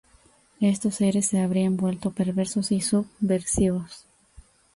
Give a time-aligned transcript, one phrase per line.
[0.61, 4.07] Estos seres se habrían vuelto perversos y subversivos.